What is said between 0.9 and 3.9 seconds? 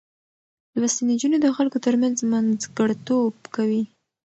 نجونې د خلکو ترمنځ منځګړتوب کوي.